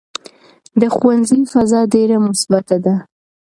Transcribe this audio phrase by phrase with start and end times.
[0.79, 2.95] د ښوونځي فضا ډېره مثبته ده.